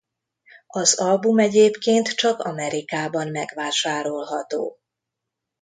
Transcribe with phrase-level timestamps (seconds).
[0.67, 4.79] Az album egyébként csak Amerikában megvásárolható.